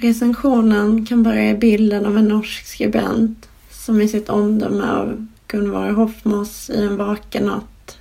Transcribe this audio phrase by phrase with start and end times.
[0.00, 5.90] Recensionen kan bara ge bilden av en norsk skribent som i sitt omdöme av Gunvor
[5.90, 7.98] Hoffmos i En vaken natt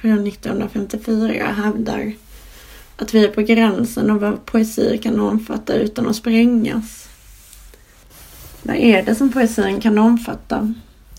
[0.00, 2.12] från 1954 hävdar
[2.96, 7.08] att vi är på gränsen av vad poesi kan omfatta utan att sprängas.
[8.62, 10.74] Vad är det som poesin kan omfatta?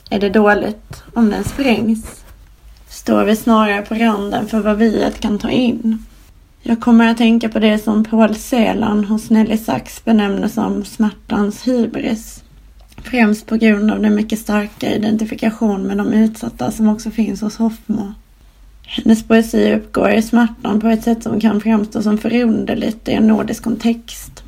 [0.09, 2.23] Är det dåligt om den sprängs?
[2.89, 6.05] Står vi snarare på randen för vad viet kan ta in?
[6.65, 11.67] Jag kommer att tänka på det som Paul Celan hos Nelly Sachs benämner som smärtans
[11.67, 12.43] hybris.
[13.03, 17.57] Främst på grund av den mycket starka identifikation med de utsatta som också finns hos
[17.57, 18.13] Hoffmo.
[18.83, 23.27] Hennes poesi uppgår i smärtan på ett sätt som kan framstå som förunderligt i en
[23.27, 24.43] nordisk kontext.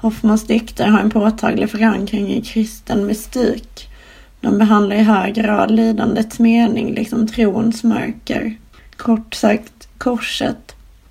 [0.00, 3.88] Hoffmans dikter har en påtaglig förankring i kristen mystik.
[4.40, 8.54] De behandlar i hög grad lidandets mening, liksom trons mörker.
[8.96, 10.69] Kort sagt, korset.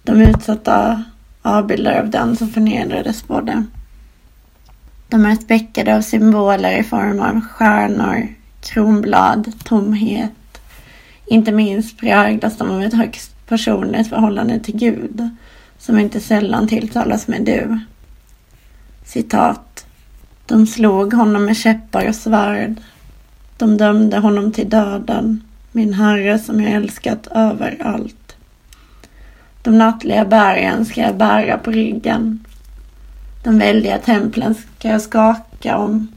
[0.09, 1.04] De utsatta
[1.41, 3.64] avbilder av den som förnedrades på det.
[5.09, 8.28] De är späckade av symboler i form av stjärnor,
[8.61, 10.61] kronblad, tomhet.
[11.25, 15.30] Inte minst präglas de av ett högst personligt förhållande till Gud,
[15.78, 17.80] som inte sällan tilltalas med du.
[19.05, 19.86] Citat.
[20.45, 22.76] De slog honom med käppar och svärd.
[23.58, 28.28] De dömde honom till döden, min herre som jag älskat över allt.
[29.61, 32.45] De nattliga bergen ska jag bära på ryggen.
[33.43, 36.07] De väldiga templen ska jag skaka om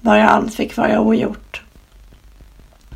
[0.00, 1.62] bara allt fick vara ogjort.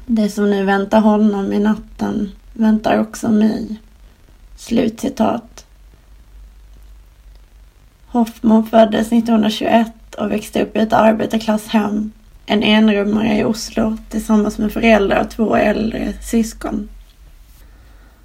[0.06, 3.80] Det som nu väntar honom i natten väntar också mig.
[4.56, 5.66] Slutcitat.
[8.06, 12.12] Hoffmo föddes 1921 och växte upp i ett arbetarklasshem,
[12.46, 16.88] en enrummare i Oslo tillsammans med föräldrar och två äldre syskon.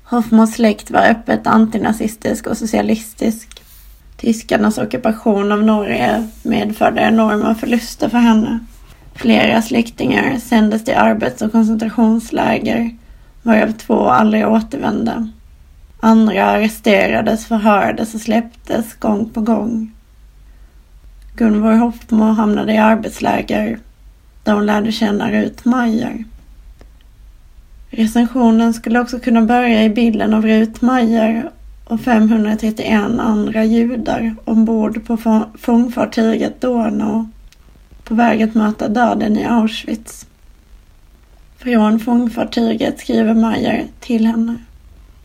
[0.10, 3.64] Hoffmos släkt var öppet antinazistisk och socialistisk.
[4.18, 8.60] Tyskarnas ockupation av Norge medförde enorma förluster för henne.
[9.16, 12.96] Flera släktingar sändes till arbets och koncentrationsläger,
[13.44, 15.30] varav två aldrig återvände.
[16.00, 19.92] Andra arresterades, förhördes och släpptes gång på gång.
[21.36, 23.80] Gunvor Hoffmo hamnade i arbetsläger
[24.44, 26.24] där hon lärde känna Rut Meyer.
[27.90, 31.52] Recensionen skulle också kunna börja i bilden av Rut Meyer
[31.86, 37.30] och 531 andra judar ombord på fångfartyget Donau
[38.04, 40.26] på väg att möta döden i Auschwitz.
[41.58, 44.56] Från fångfartyget skriver Meyer till henne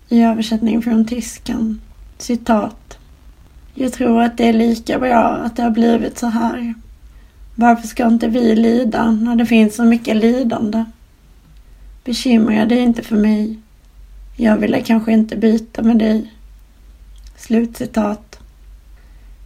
[0.09, 1.81] i översättning från tyskan.
[2.19, 2.99] Citat.
[3.75, 6.75] Jag tror att det är lika bra att det har blivit så här.
[7.55, 10.85] Varför ska inte vi lida när det finns så mycket lidande?
[12.05, 13.59] Bekymra dig inte för mig.
[14.37, 16.33] Jag ville kanske inte byta med dig.
[17.37, 18.39] Slutcitat.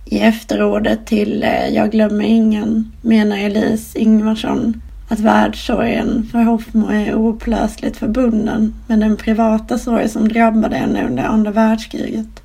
[0.04, 7.14] I efterordet till eh, Jag glömmer ingen menar Elise Ingvarsson att världssorgen för Hoffmo är
[7.14, 12.42] oupplösligt förbunden med den privata sorg som drabbade henne under andra världskriget.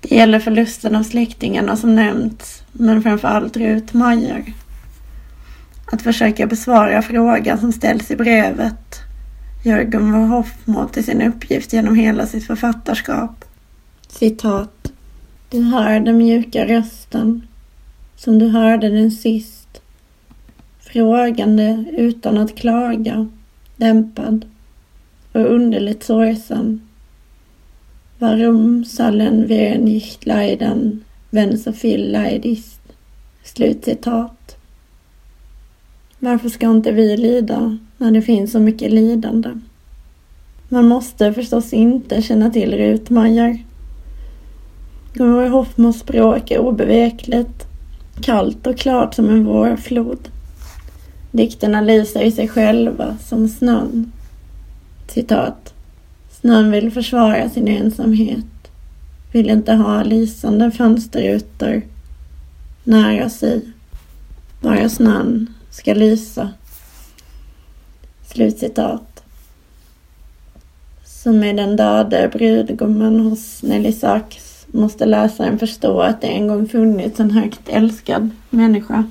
[0.00, 4.52] Det gäller förlusten av släktingarna som nämnts, men framförallt Rut Majer.
[5.92, 9.09] Att försöka besvara frågan som ställs i brevet
[9.62, 13.44] Jörgen Gunvor Hoffmo till sin uppgift genom hela sitt författarskap.
[14.08, 14.92] Citat.
[15.50, 17.46] Du hör den mjuka rösten
[18.16, 19.82] som du hörde den sist
[20.80, 23.28] frågande utan att klaga,
[23.76, 24.44] dämpad
[25.32, 26.80] och underligt sorgsen.
[28.18, 32.80] Varum sollen wir nicht leiden, wenn so viel Leid ist?
[33.44, 34.56] Slutcitat.
[36.22, 39.50] Varför ska inte vi lida när det finns så mycket lidande?
[40.68, 43.64] Man måste förstås inte känna till Rutmajer.
[45.14, 47.66] Gunvor Hoffmos språk är obevekligt,
[48.20, 50.28] kallt och klart som en vårflod.
[51.30, 54.12] Dikterna lyser i sig själva som snön.
[55.08, 55.74] Citat.
[56.30, 58.70] Snön vill försvara sin ensamhet.
[59.32, 61.82] Vill inte ha lysande fönsterrutor
[62.84, 63.62] nära sig.
[64.60, 66.50] Bara snön ska lysa.
[68.26, 69.22] Slutcitat.
[71.04, 76.68] Som med den döde brudgummen hos Nelly Sachs måste läsaren förstå att det en gång
[76.68, 79.04] funnits en högt älskad människa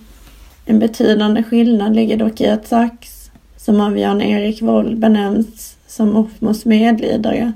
[0.70, 6.66] en betydande skillnad ligger dock i att Sachs, som av Jan-Erik Woll benämns som Offmos
[6.66, 7.54] medlidare,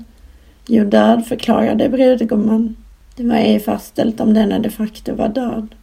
[0.66, 2.76] jo död förklarade brudgummen.
[3.16, 5.74] Det var ej fastställt om denna de facto var död.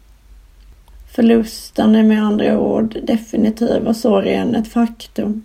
[1.11, 5.43] Förlusten är med andra ord definitiv och sorgen ett faktum.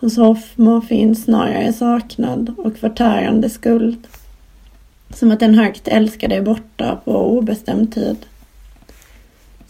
[0.00, 4.06] Hos Hoffmo finns snarare saknad och förtärande skuld.
[5.14, 8.16] Som att den högt älskade är borta på obestämd tid.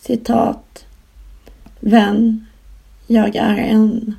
[0.01, 0.85] Citat.
[1.81, 2.47] Vän,
[3.07, 4.15] jag är en.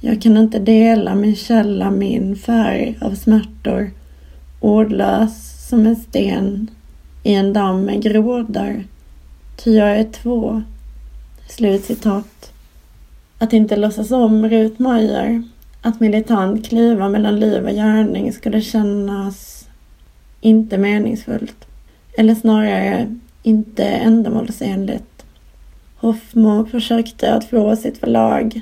[0.00, 3.90] Jag kan inte dela min källa, min färg av smärtor,
[4.60, 6.70] ordlös som en sten
[7.22, 8.84] i en damm med grådar
[9.56, 10.62] ty jag är två.
[11.48, 12.52] Slutcitat.
[13.38, 15.42] Att inte låtsas om Rut Meijer,
[15.80, 19.68] att militant kliva mellan liv och gärning skulle kännas
[20.40, 21.66] inte meningsfullt.
[22.18, 25.24] Eller snarare inte ändamålsenligt.
[25.96, 28.60] Hoffmo försökte att få sitt förlag,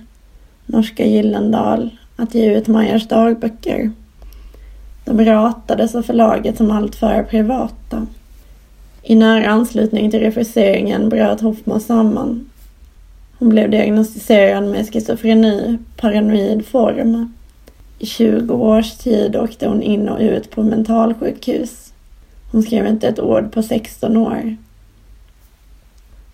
[0.66, 3.90] Norska Gyllendal, att ge ut Meyers dagböcker.
[5.04, 8.06] De ratades av förlaget som alltför privata.
[9.06, 12.50] I nära anslutning till refuseringen bröt Hoffman samman.
[13.38, 17.32] Hon blev diagnostiserad med schizofreni, paranoid form.
[17.98, 21.92] I 20 års tid åkte hon in och ut på mentalsjukhus.
[22.52, 24.56] Hon skrev inte ett ord på 16 år.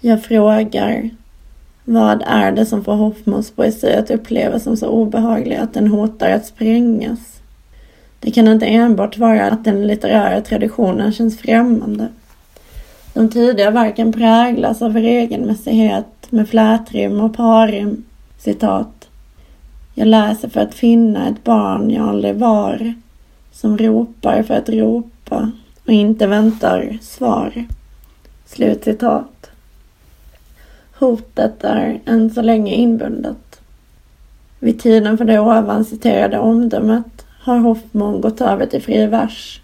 [0.01, 1.11] Jag frågar,
[1.85, 6.31] vad är det som får Hoffmans poesi att upplevas som så obehaglig att den hotar
[6.31, 7.41] att sprängas?
[8.21, 12.09] Det kan inte enbart vara att den litterära traditionen känns främmande.
[13.15, 18.05] De tidiga verken präglas av regelmässighet med flätrim och parrim.
[18.39, 19.09] Citat.
[19.95, 22.95] Jag läser för att finna ett barn jag aldrig var,
[23.53, 25.51] som ropar för att ropa
[25.87, 27.65] och inte väntar svar.
[28.47, 29.51] Slut citat.
[30.99, 33.61] Hotet är än så länge inbundet.
[34.59, 39.61] Vid tiden för det ovan citerade omdömet har Hoffman gått över till fri vers.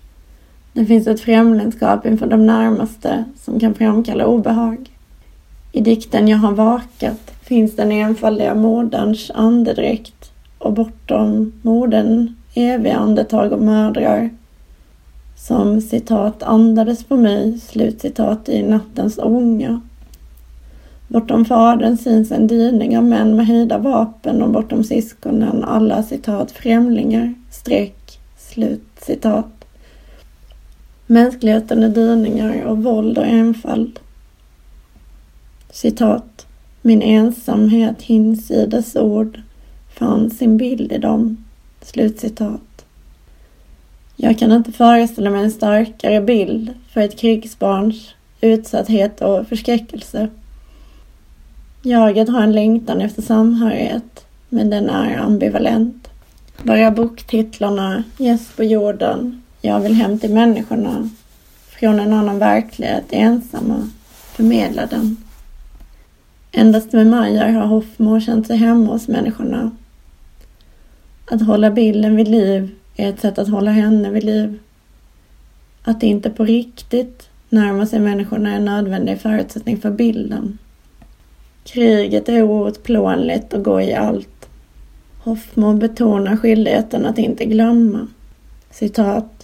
[0.77, 4.91] Det finns ett främlingskap inför de närmaste som kan framkalla obehag.
[5.73, 13.53] I dikten Jag har vakat finns den enfaldiga moderns andedräkt och bortom modern eviga andetag
[13.53, 14.31] och mödrar
[15.37, 19.81] som citat andades på mig, slutcitat i nattens ånga.
[21.09, 26.51] Bortom fadern syns en dyning av män med höjda vapen och bortom syskonen alla citat
[26.51, 29.56] främlingar, streck, slut citat.
[31.07, 34.01] Mänskligheten är dyningar av våld och enfald.
[35.71, 36.47] Citat.
[36.83, 39.41] Min ensamhet hinsides ord
[39.99, 41.45] fann sin bild i dem.
[41.83, 42.85] Slutcitat.
[44.17, 50.29] Jag kan inte föreställa mig en starkare bild för ett krigsbarns utsatthet och förskräckelse.
[51.83, 56.09] Jaget har en längtan efter samhörighet, men den är ambivalent.
[56.63, 61.11] Bara boktitlarna Gäst på jorden, jag vill hem till människorna,
[61.69, 63.91] från en annan verklighet ensamma
[64.33, 65.17] förmedla den.
[66.53, 69.71] Endast med Maja har Hoffmo känt sig hemma hos människorna.
[71.31, 74.59] Att hålla bilden vid liv är ett sätt att hålla henne vid liv.
[75.83, 80.59] Att inte på riktigt närma sig människorna är en nödvändig förutsättning för bilden.
[81.65, 84.49] Kriget är oåtplånligt och går i allt.
[85.19, 88.07] Hoffmo betonar skyldigheten att inte glömma.
[88.71, 89.36] Citat.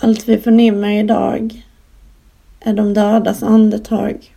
[0.00, 1.62] Allt vi förnimmer idag
[2.60, 4.34] är de dödas andetag.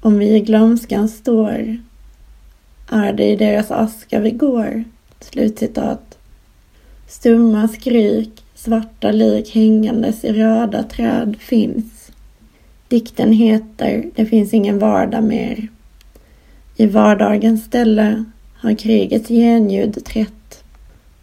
[0.00, 1.76] Om vi i glömskan står
[2.90, 4.84] är det i deras aska vi går.
[5.20, 6.18] Slutcitat.
[7.08, 12.10] Stumma skrik, svarta lik hängandes i röda träd finns.
[12.88, 15.68] Dikten heter Det finns ingen vardag mer.
[16.76, 18.24] I vardagens ställe
[18.54, 20.64] har krigets genljud trätt.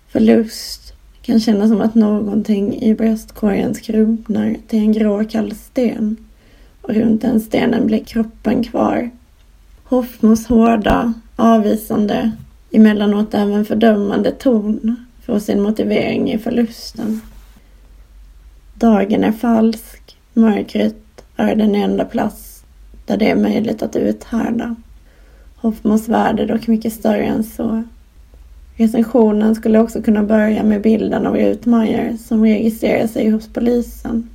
[0.08, 0.83] Förlust
[1.24, 6.18] kan kännas som att någonting i bröstkorgen skrumpnar till en grå kall sten
[6.82, 9.10] och runt den stenen blir kroppen kvar.
[9.84, 12.32] Hoffmos hårda, avvisande,
[12.72, 17.22] emellanåt även fördömande ton får sin motivering i förlusten.
[18.74, 22.64] Dagen är falsk, mörkret är den enda plats
[23.06, 24.76] där det är möjligt att uthärda.
[25.56, 27.84] Hoffmos värld är dock mycket större än så.
[28.78, 34.30] Recensionen skulle också kunna börja med bilden av Ruth Meyer som registrerar sig hos polisen.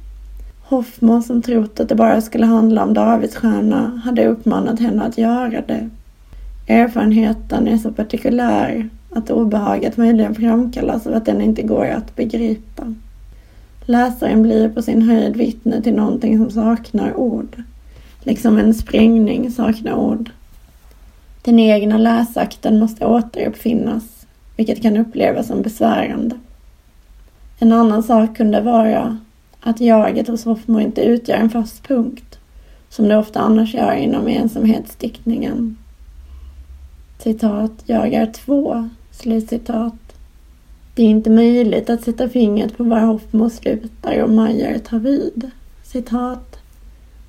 [0.62, 5.62] Hoffman som trott att det bara skulle handla om Davidsstjärna hade uppmanat henne att göra
[5.66, 5.90] det.
[6.68, 12.94] Erfarenheten är så partikulär att obehaget möjligen framkallas av att den inte går att begripa.
[13.84, 17.62] Läsaren blir på sin höjd vittne till någonting som saknar ord.
[18.20, 20.30] Liksom en sprängning saknar ord.
[21.42, 24.17] Den egna läsakten måste återuppfinnas,
[24.58, 26.38] vilket kan upplevas som besvärande.
[27.58, 29.18] En annan sak kunde vara
[29.60, 32.38] att jaget hos Hoffmo inte utgör en fast punkt,
[32.88, 35.76] som det ofta annars gör inom ensamhetsdiktningen.
[37.18, 39.94] Citat, jag är två, slutcitat.
[40.94, 45.50] Det är inte möjligt att sätta fingret på var Hoffmo slutar och Majer tar vid.
[45.84, 46.58] Citat.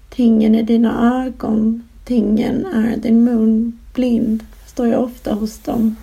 [0.09, 5.95] Tingen i dina ögon, tingen är din mun, blind står jag ofta hos dem.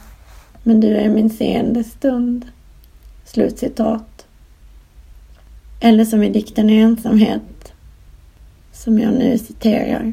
[0.69, 2.47] Men du är min seende stund.
[3.25, 4.27] Slutcitat.
[5.81, 7.73] Eller som i dikten Ensamhet,
[8.73, 10.13] som jag nu citerar.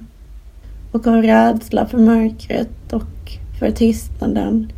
[0.91, 4.71] Och av rädsla för mörkret och för tystnaden,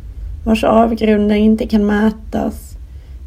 [0.44, 2.76] vars avgrunder inte kan mätas,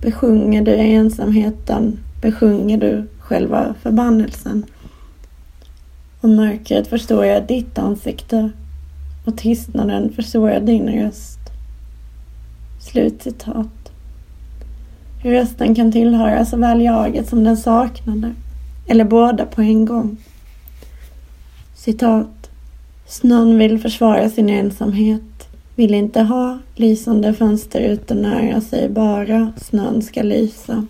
[0.01, 4.65] besjunger du ensamheten, besjunger du själva förbannelsen.
[6.21, 8.51] Och mörkret förstår jag ditt ansikte
[9.25, 11.38] och tystnaden förstår jag din röst.
[12.79, 13.91] Slutcitat.
[15.23, 18.33] Rösten kan tillhöra såväl jaget som den saknade,
[18.87, 20.17] eller båda på en gång.
[21.75, 22.49] Citat.
[23.07, 30.21] Snön vill försvara sin ensamhet, vill inte ha lysande fönsterrutor nära sig, bara snön ska
[30.21, 30.85] lysa.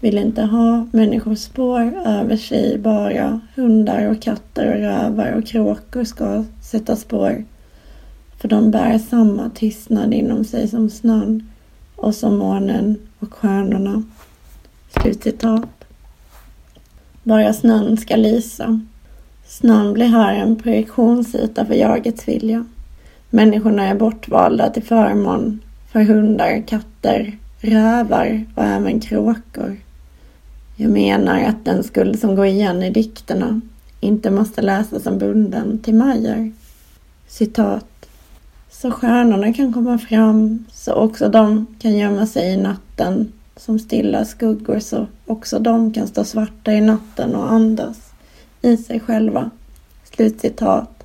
[0.00, 6.04] Vill inte ha människors spår över sig, bara hundar och katter och rävar och kråkor
[6.04, 7.44] ska sätta spår.
[8.42, 11.48] För de bär samma tystnad inom sig som snön
[11.96, 14.02] och som månen och stjärnorna.
[14.90, 15.84] Slutcitat.
[17.22, 18.80] Bara snön ska lysa.
[19.46, 22.64] Snön blir här en projektionsyta för jagets vilja.
[23.30, 25.60] Människorna är bortvalda till förmån
[25.92, 29.76] för hundar, katter, rävar och även kråkor.
[30.76, 33.60] Jag menar att den skuld som går igen i dikterna
[34.00, 36.52] inte måste läsas som bunden till Majer.
[37.26, 37.86] Citat.
[38.72, 44.24] Så stjärnorna kan komma fram, så också de kan gömma sig i natten som stilla
[44.24, 48.12] skuggor, så också de kan stå svarta i natten och andas
[48.62, 49.50] i sig själva.
[50.04, 51.04] Slutcitat.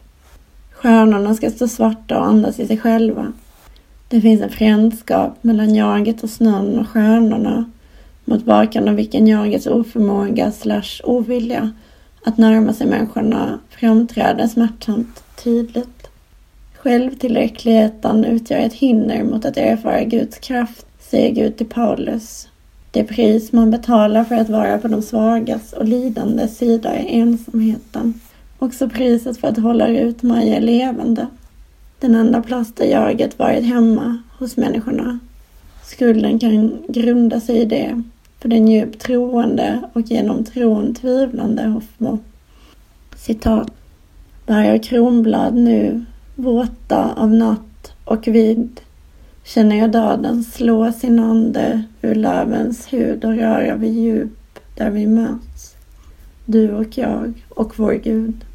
[0.71, 3.33] Stjärnorna ska stå svarta och andas i sig själva.
[4.07, 7.71] Det finns en frändskap mellan jaget och snön och stjärnorna
[8.25, 11.71] mot bakgrund av vilken jagets oförmåga slash ovilja
[12.24, 15.97] att närma sig människorna framträder smärtsamt tydligt.
[16.77, 22.48] Självtillräckligheten utgör ett hinder mot att erfara Guds kraft, säger Gud till Paulus.
[22.91, 28.13] Det pris man betalar för att vara på de svagas och lidandes sida är ensamheten.
[28.60, 31.27] Också priset för att hålla ut Maja levande.
[32.00, 35.19] Den enda plats där jaget varit hemma hos människorna.
[35.84, 38.03] Skulden kan grunda sig i det
[38.39, 42.19] för den djupt troende och genom tron tvivlande Hoffmo.
[43.15, 43.72] Citat.
[44.46, 46.05] Bär kronblad nu,
[46.38, 48.82] våta av natt och vid,
[49.44, 55.08] känner jag döden slå sin ande ur lövens hud och röra vid djup där vi
[55.08, 55.75] möts.
[56.46, 58.46] Du och jag och vår Gud.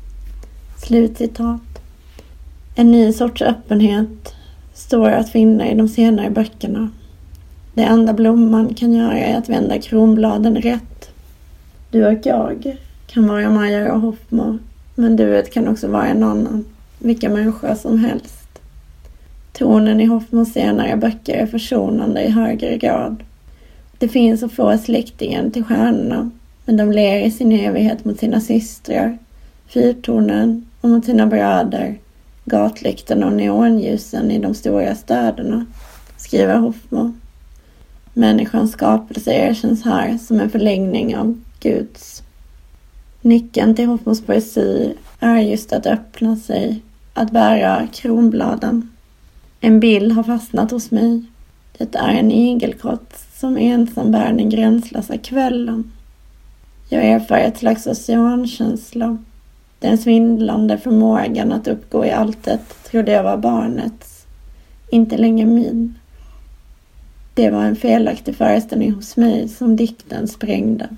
[0.87, 1.83] Slutcitat.
[2.75, 4.35] En ny sorts öppenhet
[4.75, 6.91] står att finna i de senare böckerna
[7.75, 11.11] det enda blomman kan göra är att vända kronbladen rätt.
[11.91, 14.59] Du och jag kan vara Maja och Hoffmo,
[14.95, 16.65] men duet kan också vara en annan,
[17.03, 18.61] vilka människor som helst.
[19.53, 23.25] Tonen i Hoffmos senare böcker är försonande i högre grad.
[23.99, 26.31] Det finns och få släktingar till stjärnorna,
[26.65, 29.19] men de ler i sin evighet mot sina systrar,
[29.67, 31.99] fyrtornen och mot sina bröder,
[32.45, 35.67] gatlyktorna och neonljusen i de stora städerna,
[36.17, 37.13] skriver Hoffmo.
[38.15, 42.23] Människans skapelse erkänns här som en förlängning av Guds.
[43.21, 46.83] Nyckeln till Hoffmos poesi är just att öppna sig,
[47.15, 48.91] att bära kronbladen.
[49.61, 51.25] En bild har fastnat hos mig.
[51.79, 55.93] Det är en igelkott som ensam bär den gränslösa kvällen.
[56.89, 59.19] Jag erfar ett slags oceankänsla.
[59.79, 64.27] Den svindlande förmågan att uppgå i alltet trodde jag var barnets,
[64.91, 65.95] inte längre min.
[67.35, 70.89] Det var en felaktig föreställning hos mig som dikten sprängde.